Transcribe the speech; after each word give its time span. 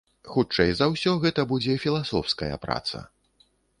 Хутчэй 0.35 0.71
за 0.79 0.87
ўсё, 0.93 1.13
гэта 1.25 1.45
будзе 1.51 1.75
філасофская 1.85 2.51
праца. 2.65 3.03